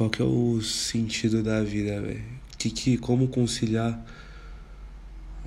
qual 0.00 0.08
que 0.08 0.22
é 0.22 0.24
o 0.24 0.62
sentido 0.62 1.42
da 1.42 1.62
vida, 1.62 2.00
velho? 2.00 2.24
Que, 2.56 2.70
que, 2.70 2.96
como 2.96 3.28
conciliar 3.28 4.02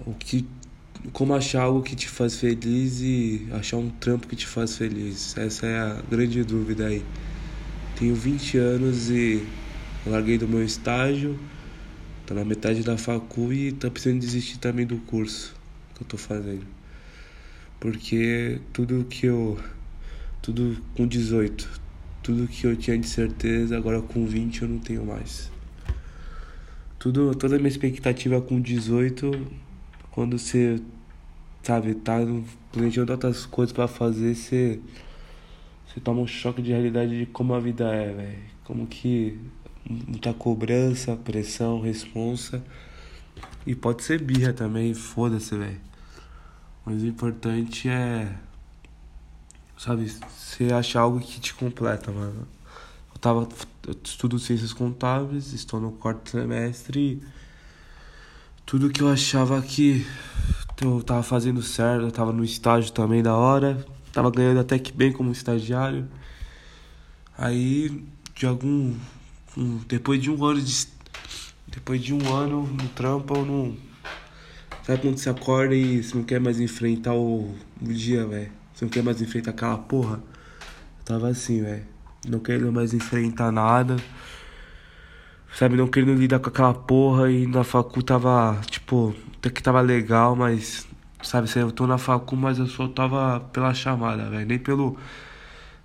o 0.05 0.13
que 0.13 0.45
como 1.11 1.33
achar 1.33 1.63
algo 1.63 1.81
que 1.81 1.95
te 1.95 2.07
faz 2.07 2.35
feliz 2.35 3.01
e 3.01 3.47
achar 3.51 3.77
um 3.77 3.89
trampo 3.89 4.27
que 4.27 4.35
te 4.35 4.45
faz 4.45 4.77
feliz. 4.77 5.35
Essa 5.35 5.65
é 5.65 5.79
a 5.79 6.01
grande 6.07 6.43
dúvida 6.43 6.85
aí. 6.85 7.03
Tenho 7.97 8.13
20 8.13 8.59
anos 8.59 9.09
e 9.09 9.43
larguei 10.05 10.37
do 10.37 10.47
meu 10.47 10.63
estágio, 10.63 11.39
tô 12.27 12.35
na 12.35 12.45
metade 12.45 12.83
da 12.83 12.95
facu 12.95 13.51
e 13.51 13.71
tô 13.71 13.89
precisando 13.89 14.19
desistir 14.19 14.59
também 14.59 14.85
do 14.85 14.97
curso 14.97 15.55
que 15.95 16.03
eu 16.03 16.07
tô 16.07 16.15
fazendo. 16.15 16.67
Porque 17.79 18.61
tudo 18.71 19.03
que 19.09 19.25
eu 19.25 19.57
tudo 20.43 20.77
com 20.95 21.07
18, 21.07 21.81
tudo 22.23 22.47
que 22.47 22.65
eu 22.65 22.75
tinha 22.75 22.97
de 22.97 23.07
certeza, 23.07 23.77
agora 23.77 24.01
com 24.01 24.25
20 24.25 24.61
eu 24.61 24.69
não 24.69 24.79
tenho 24.79 25.05
mais. 25.05 25.51
Tudo, 26.97 27.35
toda 27.35 27.57
a 27.57 27.59
minha 27.59 27.67
expectativa 27.67 28.41
com 28.41 28.61
18, 28.61 29.29
quando 30.09 30.39
você, 30.39 30.81
sabe, 31.61 31.93
tá 31.95 32.19
planejando 32.71 33.11
outras 33.11 33.45
coisas 33.45 33.73
para 33.73 33.89
fazer, 33.89 34.33
você, 34.35 34.79
você 35.85 35.99
toma 35.99 36.21
um 36.21 36.27
choque 36.27 36.61
de 36.61 36.71
realidade 36.71 37.19
de 37.19 37.25
como 37.25 37.53
a 37.53 37.59
vida 37.59 37.93
é, 37.93 38.13
velho. 38.13 38.39
Como 38.63 38.87
que 38.87 39.37
muita 39.85 40.33
cobrança, 40.33 41.17
pressão, 41.17 41.81
responsa. 41.81 42.63
E 43.67 43.75
pode 43.75 44.01
ser 44.01 44.21
birra 44.21 44.53
também, 44.53 44.93
foda-se, 44.93 45.57
velho. 45.57 45.81
Mas 46.85 47.01
o 47.01 47.05
importante 47.05 47.89
é, 47.89 48.33
sabe, 49.83 50.09
você 50.09 50.71
achar 50.73 51.01
algo 51.01 51.19
que 51.19 51.39
te 51.39 51.53
completa, 51.53 52.11
mano 52.11 52.47
tava, 53.19 53.47
eu 53.87 53.95
estudo 54.03 54.37
ciências 54.37 54.73
contábeis, 54.73 55.53
estou 55.53 55.79
no 55.79 55.93
quarto 55.93 56.29
semestre 56.29 57.21
tudo 58.65 58.89
que 58.89 59.01
eu 59.01 59.09
achava 59.09 59.61
que 59.61 60.05
eu 60.81 61.01
tava 61.03 61.23
fazendo 61.23 61.61
certo, 61.61 62.05
eu 62.05 62.11
tava 62.11 62.31
no 62.31 62.43
estágio 62.43 62.91
também 62.91 63.21
da 63.21 63.35
hora, 63.35 63.85
tava 64.11 64.31
ganhando 64.31 64.59
até 64.59 64.79
que 64.79 64.91
bem 64.91 65.11
como 65.11 65.31
estagiário. 65.31 66.07
Aí, 67.37 68.03
de 68.35 68.45
algum. 68.45 68.95
Um, 69.55 69.77
depois 69.87 70.21
de 70.21 70.31
um 70.31 70.43
ano 70.43 70.61
de. 70.61 70.87
Depois 71.67 72.01
de 72.01 72.13
um 72.13 72.33
ano 72.33 72.65
no 72.67 72.87
trampo, 72.89 73.35
eu 73.35 73.45
não. 73.45 73.77
Sabe 74.83 75.01
quando 75.01 75.17
você 75.17 75.29
acorda 75.29 75.75
e 75.75 76.03
você 76.03 76.15
não 76.15 76.23
quer 76.23 76.39
mais 76.39 76.59
enfrentar 76.59 77.13
o, 77.13 77.55
o 77.81 77.93
dia, 77.93 78.25
velho? 78.25 78.51
Não 78.83 78.89
quer 78.89 79.03
mais 79.03 79.21
enfrentar 79.21 79.51
aquela 79.51 79.77
porra? 79.77 80.15
Eu 80.99 81.05
tava 81.05 81.29
assim, 81.29 81.61
velho 81.61 81.93
não 82.27 82.39
querendo 82.39 82.71
mais 82.71 82.93
enfrentar 82.93 83.51
nada. 83.51 83.97
Sabe, 85.53 85.75
não 85.75 85.87
querendo 85.87 86.17
lidar 86.17 86.39
com 86.39 86.49
aquela 86.49 86.73
porra 86.73 87.29
e 87.29 87.45
na 87.45 87.63
facu 87.63 88.01
tava, 88.01 88.59
tipo, 88.65 89.13
até 89.37 89.51
que 89.51 89.61
tava 89.61 89.81
legal, 89.81 90.35
mas, 90.35 90.87
sabe, 91.21 91.47
eu 91.55 91.71
tô 91.71 91.85
na 91.85 91.99
facu, 91.99 92.35
mas 92.35 92.57
eu 92.57 92.65
só 92.65 92.87
tava 92.87 93.39
pela 93.51 93.71
chamada, 93.73 94.29
velho, 94.31 94.47
nem 94.47 94.57
pelo, 94.57 94.97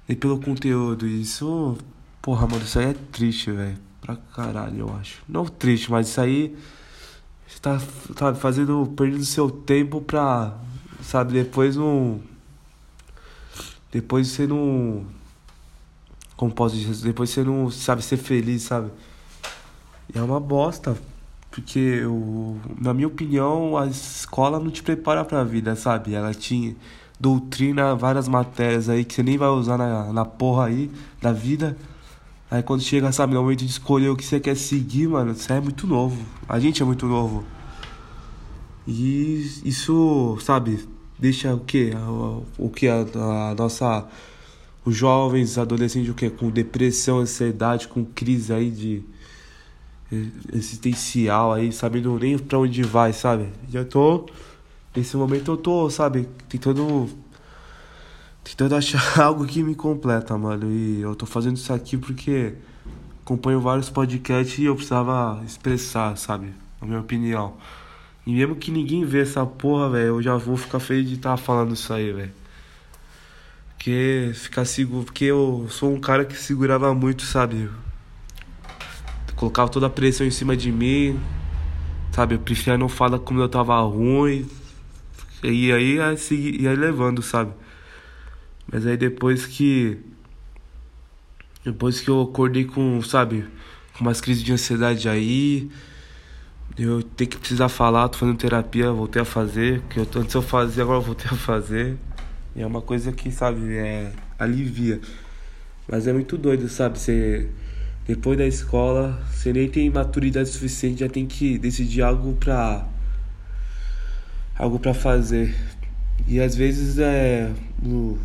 nem 0.09 0.17
pelo 0.17 0.41
conteúdo. 0.41 1.07
Isso, 1.07 1.77
porra, 2.23 2.47
mano, 2.47 2.63
isso 2.63 2.79
aí 2.79 2.87
é 2.87 2.95
triste, 3.13 3.51
velho, 3.53 3.77
pra 4.01 4.17
caralho, 4.35 4.79
eu 4.79 4.97
acho. 4.97 5.23
Não 5.29 5.45
triste, 5.45 5.91
mas 5.91 6.09
isso 6.09 6.21
aí, 6.21 6.57
você 7.47 7.59
tá, 7.61 7.79
sabe, 8.17 8.39
fazendo, 8.39 8.91
perdendo 8.97 9.25
seu 9.25 9.51
tempo 9.51 10.01
pra, 10.01 10.57
sabe, 11.03 11.35
depois 11.35 11.77
não, 11.77 12.23
depois 13.91 14.29
você 14.29 14.47
não 14.47 15.05
como 16.39 16.53
posso 16.53 16.77
dizer, 16.77 17.05
depois 17.05 17.31
você 17.31 17.43
não 17.43 17.69
sabe 17.69 18.01
ser 18.01 18.17
feliz, 18.17 18.63
sabe? 18.63 18.93
E 20.15 20.17
é 20.17 20.23
uma 20.23 20.39
bosta, 20.39 20.97
porque 21.51 21.81
eu, 21.81 22.57
na 22.81 22.95
minha 22.95 23.09
opinião, 23.09 23.77
a 23.77 23.89
escola 23.89 24.61
não 24.61 24.71
te 24.71 24.81
prepara 24.81 25.25
pra 25.25 25.43
vida, 25.43 25.75
sabe? 25.75 26.15
Ela 26.15 26.33
te 26.33 26.77
doutrina 27.19 27.97
várias 27.97 28.29
matérias 28.29 28.89
aí 28.89 29.05
que 29.05 29.15
você 29.15 29.23
nem 29.25 29.37
vai 29.37 29.49
usar 29.49 29.77
na, 29.77 30.13
na 30.13 30.25
porra 30.25 30.67
aí 30.67 30.89
da 31.21 31.33
vida. 31.33 31.77
Aí 32.49 32.63
quando 32.63 32.83
chega, 32.83 33.11
sabe, 33.11 33.35
no 33.35 33.43
momento 33.43 33.65
de 33.65 33.67
escolher 33.67 34.09
o 34.09 34.17
que 34.17 34.25
você 34.25 34.39
quer 34.39 34.57
seguir, 34.57 35.09
mano, 35.09 35.35
você 35.35 35.53
é 35.53 35.61
muito 35.61 35.89
novo. 35.89 36.25
A 36.49 36.61
gente 36.61 36.81
é 36.81 36.87
muito 36.87 37.07
novo. 37.07 37.45
E 38.87 39.61
isso, 39.65 40.39
sabe, 40.41 40.89
deixa 41.19 41.55
o 41.55 41.61
quê? 41.61 41.93
O, 42.59 42.69
que? 42.69 42.89
A, 42.89 43.05
a 43.51 43.55
nossa 43.55 44.07
os 44.85 44.97
jovens, 44.97 45.59
adolescentes, 45.59 46.11
o 46.11 46.15
que? 46.15 46.31
Com 46.31 46.51
depressão, 46.51 47.19
ansiedade, 47.19 47.89
com 47.89 48.05
crise 48.05 48.53
aí 48.53 48.71
de 48.71 49.05
existencial 50.53 51.53
aí, 51.53 51.73
sabendo 51.73 52.19
nem 52.19 52.39
pra 52.39 52.59
onde 52.59 52.83
vai, 52.83 53.13
sabe? 53.13 53.49
Já 53.69 53.85
tô. 53.85 54.27
Nesse 54.97 55.17
momento 55.17 55.53
eu 55.53 55.57
tô, 55.57 55.91
sabe, 55.91 56.29
tentando. 56.49 57.09
Tentando 58.43 58.77
achar 58.77 59.21
algo 59.21 59.47
que 59.47 59.63
me 59.63 59.75
completa, 59.75 60.37
mano. 60.39 60.71
E 60.71 61.01
eu 61.03 61.15
tô 61.15 61.27
fazendo 61.27 61.57
isso 61.57 61.73
aqui 61.73 61.97
porque 61.99 62.55
acompanho 63.23 63.61
vários 63.61 63.91
podcasts 63.91 64.59
e 64.59 64.65
eu 64.65 64.75
precisava 64.75 65.43
expressar, 65.45 66.17
sabe? 66.17 66.55
A 66.81 66.87
minha 66.87 67.01
opinião. 67.01 67.55
E 68.29 68.33
mesmo 68.33 68.55
que 68.55 68.71
ninguém 68.71 69.07
vê 69.07 69.23
essa 69.23 69.47
porra, 69.47 69.89
velho, 69.89 70.09
eu 70.09 70.23
já 70.23 70.37
vou 70.37 70.55
ficar 70.55 70.79
feliz 70.79 71.09
de 71.09 71.15
estar 71.15 71.31
tá 71.31 71.37
falando 71.39 71.73
isso 71.73 71.91
aí, 71.91 72.13
velho. 72.13 72.31
Porque 73.71 74.33
ficar 74.35 74.67
seguro. 74.67 75.07
Porque 75.07 75.25
eu 75.25 75.67
sou 75.71 75.95
um 75.95 75.99
cara 75.99 76.27
que 76.27 76.37
segurava 76.37 76.93
muito, 76.93 77.23
sabe? 77.23 77.71
Colocava 79.35 79.71
toda 79.71 79.87
a 79.87 79.91
pressão 79.91 80.27
em 80.27 80.31
cima 80.31 80.55
de 80.55 80.71
mim. 80.71 81.19
Sabe? 82.13 82.35
Eu 82.35 82.39
preferia 82.41 82.77
não 82.77 82.87
falar 82.87 83.19
como 83.19 83.41
eu 83.41 83.49
tava 83.49 83.81
ruim. 83.81 84.47
E 85.43 85.73
aí 85.73 85.95
ia, 85.95 86.75
levando, 86.75 87.23
sabe? 87.23 87.55
Mas 88.71 88.87
aí 88.87 88.99
depois 88.99 89.47
que. 89.47 90.01
Depois 91.65 91.99
que 91.99 92.11
eu 92.11 92.21
acordei 92.21 92.67
com, 92.67 93.01
sabe? 93.01 93.47
Com 93.97 94.05
umas 94.05 94.21
crises 94.21 94.43
de 94.43 94.53
ansiedade 94.53 95.09
aí. 95.09 95.71
Eu 96.79 97.03
tenho 97.03 97.29
que 97.29 97.37
precisar 97.37 97.69
falar, 97.69 98.09
tô 98.09 98.19
fazendo 98.19 98.39
terapia, 98.39 98.93
voltei 98.93 99.21
a 99.21 99.25
fazer. 99.25 99.83
Que 99.91 99.99
eu, 99.99 100.07
antes 100.17 100.33
eu 100.33 100.43
fazia, 100.43 100.85
agora 100.85 100.99
eu 100.99 101.03
voltei 101.03 101.27
a 101.29 101.35
fazer. 101.35 101.97
E 102.55 102.63
é 102.63 102.67
uma 102.67 102.81
coisa 102.81 103.11
que, 103.11 103.33
sabe, 103.33 103.77
é, 103.77 104.13
alivia. 104.39 105.01
Mas 105.89 106.07
é 106.07 106.13
muito 106.13 106.39
doido, 106.39 106.69
sabe? 106.69 106.97
Você, 106.97 107.49
depois 108.07 108.39
da 108.39 108.47
escola, 108.47 109.21
você 109.33 109.53
nem 109.53 109.69
tem 109.69 109.91
maturidade 109.91 110.51
suficiente, 110.51 111.01
já 111.01 111.09
tem 111.09 111.27
que 111.27 111.59
decidir 111.59 112.03
algo 112.03 112.35
pra. 112.35 112.87
algo 114.57 114.79
pra 114.79 114.95
fazer. 114.95 115.57
E 116.29 116.41
às 116.41 116.55
vezes 116.55 116.99
é. 116.99 117.51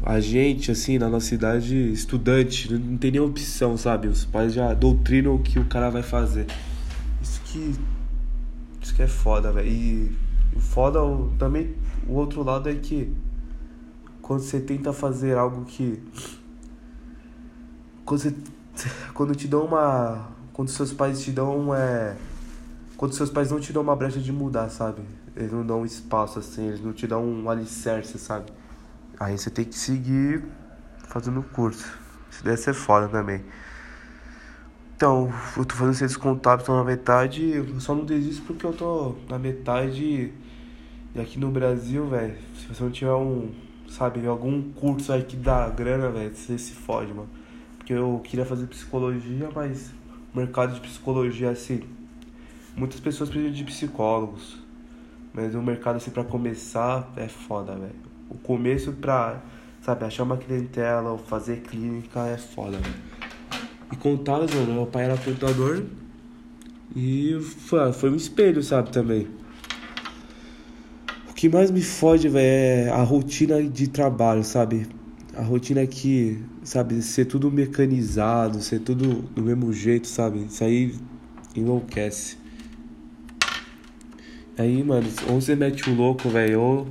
A 0.06 0.20
gente, 0.20 0.70
assim, 0.70 1.00
na 1.00 1.10
nossa 1.10 1.34
idade, 1.34 1.76
estudante, 1.92 2.72
não 2.72 2.98
tem 2.98 3.12
nenhuma 3.12 3.30
opção, 3.32 3.78
sabe? 3.78 4.08
Os 4.08 4.26
pais 4.26 4.54
já 4.54 4.74
doutrinam 4.76 5.36
o 5.36 5.40
que 5.40 5.58
o 5.58 5.66
cara 5.66 5.90
vai 5.90 6.04
fazer. 6.04 6.46
Isso 7.20 7.42
que. 7.46 7.74
Isso 8.84 8.94
que 8.94 9.02
é 9.02 9.08
foda, 9.08 9.50
velho. 9.50 9.68
E 9.68 10.18
o 10.54 10.60
foda 10.60 11.00
também. 11.40 11.74
O 12.06 12.16
outro 12.16 12.44
lado 12.44 12.70
é 12.70 12.76
que 12.76 13.16
quando 14.22 14.42
você 14.42 14.60
tenta 14.60 14.92
fazer 14.92 15.38
algo 15.38 15.64
que 15.64 16.04
quando 18.04 18.20
você, 18.20 18.36
quando 19.16 19.34
te 19.34 19.48
dão 19.48 19.66
uma 19.66 20.28
quando 20.52 20.68
seus 20.68 20.92
pais 20.92 21.22
te 21.22 21.32
dão 21.32 21.74
é 21.74 22.18
quando 22.98 23.14
seus 23.14 23.30
pais 23.30 23.50
não 23.52 23.60
te 23.60 23.72
dão 23.72 23.82
uma 23.82 23.96
brecha 23.96 24.20
de 24.20 24.34
mudar, 24.34 24.70
sabe? 24.70 25.02
Eles 25.34 25.52
não 25.52 25.66
dão 25.66 25.86
espaço 25.86 26.40
assim, 26.40 26.68
eles 26.68 26.82
não 26.82 26.92
te 26.92 27.08
dão 27.08 27.26
um 27.26 27.50
alicerce, 27.50 28.20
sabe? 28.20 28.52
Aí 29.18 29.38
você 29.38 29.50
tem 29.50 29.64
que 29.64 29.78
seguir 29.80 30.44
fazendo 31.08 31.42
curso. 31.42 31.98
Isso 32.30 32.44
deve 32.44 32.58
ser 32.58 32.74
foda 32.74 33.08
também. 33.08 33.44
Então, 35.04 35.30
eu 35.58 35.66
tô 35.66 35.76
fazendo 35.76 36.06
esses 36.06 36.16
contatos, 36.16 36.66
tô 36.66 36.78
na 36.78 36.84
metade. 36.86 37.52
Eu 37.52 37.78
só 37.82 37.94
não 37.94 38.06
desisto 38.06 38.42
porque 38.44 38.66
eu 38.66 38.72
tô 38.72 39.16
na 39.28 39.38
metade. 39.38 40.32
E 41.14 41.20
aqui 41.20 41.38
no 41.38 41.52
Brasil, 41.52 42.08
velho, 42.08 42.38
se 42.56 42.68
você 42.68 42.82
não 42.82 42.90
tiver 42.90 43.12
um, 43.12 43.52
sabe, 43.90 44.26
algum 44.26 44.62
curso 44.72 45.12
aí 45.12 45.22
que 45.22 45.36
dá 45.36 45.68
grana, 45.68 46.08
velho, 46.08 46.34
você 46.34 46.58
se 46.58 46.72
fode, 46.72 47.14
mano. 47.14 47.28
Porque 47.78 47.92
eu 47.92 48.22
queria 48.24 48.46
fazer 48.46 48.66
psicologia, 48.68 49.50
mas 49.54 49.92
o 50.34 50.38
mercado 50.38 50.74
de 50.74 50.80
psicologia, 50.80 51.50
assim, 51.50 51.82
muitas 52.74 53.02
pessoas 53.02 53.30
precisam 53.30 53.54
de 53.54 53.66
psicólogos. 53.66 54.58
Mas 55.34 55.54
o 55.54 55.62
mercado, 55.62 55.98
assim, 55.98 56.12
pra 56.12 56.24
começar, 56.24 57.12
é 57.18 57.28
foda, 57.28 57.76
velho. 57.76 57.92
O 58.30 58.38
começo 58.38 58.94
pra, 58.94 59.42
sabe, 59.82 60.06
achar 60.06 60.24
uma 60.24 60.38
clientela 60.38 61.12
ou 61.12 61.18
fazer 61.18 61.58
clínica 61.58 62.26
é 62.26 62.38
foda, 62.38 62.78
velho. 62.78 63.23
E 63.94 63.96
contadas, 63.96 64.54
mano, 64.54 64.74
meu 64.74 64.86
pai 64.88 65.06
era 65.06 65.16
contador 65.16 65.84
e 66.94 67.40
foi, 67.42 67.94
foi 67.94 68.10
um 68.10 68.16
espelho, 68.16 68.62
sabe, 68.62 68.92
também 68.92 69.28
que 71.44 71.50
mais 71.50 71.70
me 71.70 71.82
fode, 71.82 72.30
velho, 72.30 72.88
é 72.88 72.90
a 72.90 73.04
rotina 73.04 73.62
de 73.62 73.90
trabalho, 73.90 74.46
sabe? 74.46 74.88
A 75.36 75.42
rotina 75.42 75.86
que 75.86 76.42
sabe, 76.64 77.02
ser 77.02 77.26
tudo 77.26 77.52
mecanizado, 77.52 78.62
ser 78.62 78.80
tudo 78.80 79.24
do 79.36 79.42
mesmo 79.42 79.74
jeito, 79.74 80.08
sabe? 80.08 80.46
Isso 80.46 80.64
aí 80.64 80.96
enlouquece. 81.54 82.38
Aí, 84.58 84.82
mano, 84.86 85.06
ou 85.28 85.42
você 85.42 85.54
mete 85.54 85.90
o 85.90 85.94
louco, 85.94 86.30
velho, 86.30 86.62
ou 86.62 86.88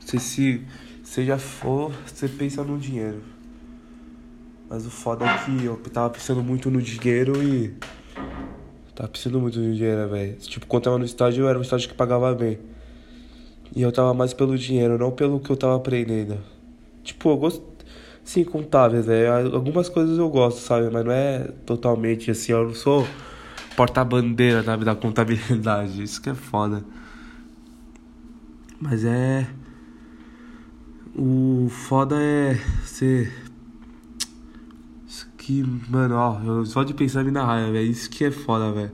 você 0.00 0.18
se. 0.18 0.62
Seja 1.02 1.36
for, 1.36 1.92
você 2.06 2.26
pensa 2.26 2.64
no 2.64 2.78
dinheiro. 2.78 3.33
Mas 4.68 4.86
o 4.86 4.90
foda 4.90 5.24
é 5.24 5.38
que 5.38 5.64
eu 5.64 5.76
tava 5.92 6.10
pensando 6.10 6.42
muito 6.42 6.70
no 6.70 6.80
dinheiro 6.80 7.42
e. 7.42 7.74
Tava 8.94 9.08
pensando 9.08 9.40
muito 9.40 9.58
no 9.58 9.74
dinheiro, 9.74 10.08
velho. 10.08 10.36
Tipo, 10.36 10.66
quando 10.66 10.82
eu 10.82 10.84
tava 10.84 10.98
no 10.98 11.04
estágio, 11.04 11.48
era 11.48 11.58
um 11.58 11.62
estágio 11.62 11.88
que 11.88 11.94
pagava 11.94 12.34
bem. 12.34 12.58
E 13.74 13.82
eu 13.82 13.90
tava 13.90 14.14
mais 14.14 14.32
pelo 14.32 14.56
dinheiro, 14.56 14.96
não 14.96 15.10
pelo 15.10 15.40
que 15.40 15.50
eu 15.50 15.56
tava 15.56 15.76
aprendendo. 15.76 16.38
Tipo, 17.02 17.30
eu 17.30 17.36
gosto. 17.36 17.62
Sim, 18.22 18.44
contáveis, 18.44 19.06
velho. 19.06 19.54
Algumas 19.54 19.88
coisas 19.88 20.16
eu 20.16 20.28
gosto, 20.30 20.58
sabe? 20.58 20.88
Mas 20.90 21.04
não 21.04 21.12
é 21.12 21.50
totalmente 21.66 22.30
assim. 22.30 22.52
Eu 22.52 22.64
não 22.64 22.74
sou 22.74 23.06
porta-bandeira 23.76 24.62
da 24.62 24.94
contabilidade. 24.94 26.02
Isso 26.02 26.22
que 26.22 26.30
é 26.30 26.34
foda. 26.34 26.84
Mas 28.80 29.04
é. 29.04 29.46
O 31.16 31.68
foda 31.68 32.16
é 32.20 32.54
ser. 32.84 33.43
Que, 35.44 35.62
mano, 35.90 36.14
ó, 36.14 36.40
eu, 36.42 36.64
só 36.64 36.82
de 36.82 36.94
pensar 36.94 37.22
me 37.22 37.30
na 37.30 37.44
raiva, 37.44 37.72
velho. 37.72 37.90
Isso 37.90 38.08
que 38.08 38.24
é 38.24 38.30
foda, 38.30 38.72
velho. 38.72 38.92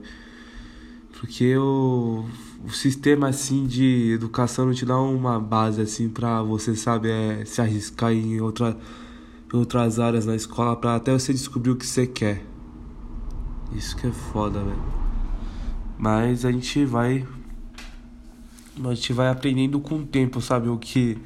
Porque 1.17 1.55
o, 1.55 2.25
o 2.65 2.71
sistema 2.71 3.29
assim 3.29 3.65
de 3.65 4.11
educação 4.15 4.65
não 4.65 4.73
te 4.73 4.85
dá 4.85 4.99
uma 4.99 5.39
base 5.39 5.81
assim 5.81 6.09
pra 6.09 6.41
você, 6.43 6.75
sabe, 6.75 7.09
é, 7.09 7.45
se 7.45 7.61
arriscar 7.61 8.11
em 8.11 8.41
outra 8.41 8.77
em 9.53 9.57
outras 9.57 9.97
áreas 9.97 10.25
na 10.25 10.35
escola 10.35 10.75
para 10.75 10.95
até 10.95 11.13
você 11.13 11.31
descobrir 11.31 11.71
o 11.71 11.75
que 11.77 11.87
você 11.87 12.05
quer. 12.05 12.43
Isso 13.73 13.95
que 13.95 14.07
é 14.07 14.11
foda, 14.11 14.59
velho. 14.59 14.83
Mas 15.97 16.43
a 16.43 16.51
gente 16.51 16.83
vai. 16.83 17.25
A 18.83 18.93
gente 18.93 19.13
vai 19.13 19.29
aprendendo 19.29 19.79
com 19.79 19.99
o 19.99 20.05
tempo, 20.05 20.41
sabe? 20.41 20.67
O 20.67 20.77
que. 20.77 21.17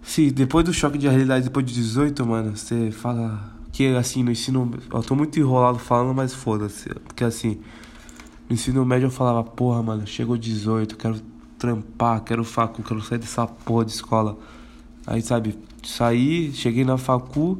Se 0.00 0.30
depois 0.30 0.64
do 0.64 0.72
choque 0.72 0.96
de 0.96 1.08
realidade, 1.08 1.44
depois 1.44 1.66
de 1.66 1.74
18, 1.74 2.24
mano, 2.24 2.56
você 2.56 2.92
fala. 2.92 3.52
Que 3.72 3.88
assim, 3.96 4.22
no 4.22 4.30
ensino. 4.30 4.70
Eu 4.92 5.02
tô 5.02 5.14
muito 5.14 5.38
enrolado 5.40 5.78
falando, 5.78 6.14
mas 6.14 6.34
foda-se. 6.34 6.88
Porque 6.90 7.24
assim. 7.24 7.58
No 8.48 8.54
ensino 8.54 8.84
médio 8.84 9.06
eu 9.06 9.10
falava, 9.10 9.42
porra, 9.42 9.82
mano, 9.82 10.06
chegou 10.06 10.36
18, 10.36 10.96
quero 10.96 11.18
trampar, 11.58 12.22
quero 12.22 12.44
facu, 12.44 12.82
quero 12.82 13.00
sair 13.00 13.18
dessa 13.18 13.46
porra 13.46 13.86
de 13.86 13.92
escola. 13.92 14.36
Aí, 15.06 15.22
sabe, 15.22 15.58
saí, 15.82 16.52
cheguei 16.52 16.84
na 16.84 16.98
facu, 16.98 17.58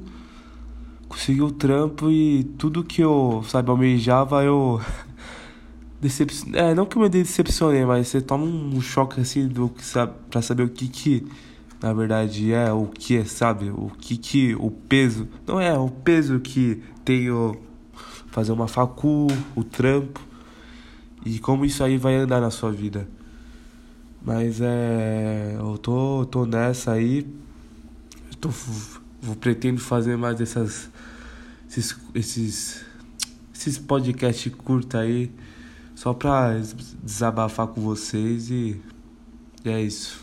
consegui 1.08 1.40
o 1.40 1.50
trampo 1.50 2.10
e 2.10 2.44
tudo 2.58 2.84
que 2.84 3.02
eu, 3.02 3.42
sabe, 3.48 3.70
almejava, 3.70 4.44
eu. 4.44 4.80
Decep... 6.00 6.32
É, 6.52 6.74
não 6.74 6.84
que 6.84 6.98
eu 6.98 7.02
me 7.02 7.08
decepcionei, 7.08 7.86
mas 7.86 8.08
você 8.08 8.20
toma 8.20 8.44
um 8.44 8.80
choque 8.80 9.20
assim 9.20 9.46
do 9.46 9.72
sabe, 9.78 10.12
pra 10.28 10.42
saber 10.42 10.64
o 10.64 10.68
que 10.68 10.88
que 10.88 11.26
na 11.82 11.92
verdade 11.92 12.52
é, 12.52 12.72
o 12.72 12.86
que 12.86 13.16
é, 13.16 13.24
sabe? 13.24 13.70
O 13.70 13.90
que 13.98 14.16
que. 14.16 14.54
O 14.54 14.70
peso. 14.70 15.28
Não 15.46 15.60
é, 15.60 15.76
o 15.76 15.88
peso 15.88 16.40
que 16.40 16.82
tem 17.04 17.30
o. 17.30 17.56
Fazer 18.28 18.52
uma 18.52 18.68
facu, 18.68 19.26
o 19.54 19.64
trampo. 19.64 20.20
E 21.24 21.38
como 21.38 21.64
isso 21.64 21.84
aí 21.84 21.98
vai 21.98 22.14
andar 22.14 22.40
na 22.40 22.50
sua 22.50 22.72
vida. 22.72 23.08
Mas 24.24 24.60
é. 24.60 25.56
Eu 25.58 25.76
tô, 25.76 26.24
tô 26.26 26.46
nessa 26.46 26.92
aí 26.92 27.26
tô, 28.42 28.48
vou, 29.22 29.36
pretendo 29.36 29.80
fazer 29.80 30.16
mais 30.16 30.40
essas, 30.40 30.90
esses, 31.68 31.96
esses, 32.14 32.84
esses 33.54 33.78
podcasts 33.78 34.52
curtos 34.52 35.00
aí, 35.00 35.30
só 35.94 36.12
pra 36.12 36.60
desabafar 37.02 37.68
com 37.68 37.80
vocês 37.80 38.50
e, 38.50 38.80
e 39.64 39.68
é 39.70 39.80
isso. 39.80 40.20